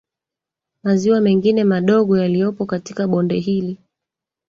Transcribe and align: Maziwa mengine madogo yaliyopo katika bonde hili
Maziwa 0.83 1.21
mengine 1.21 1.63
madogo 1.63 2.17
yaliyopo 2.17 2.65
katika 2.65 3.07
bonde 3.07 3.39
hili 3.39 3.77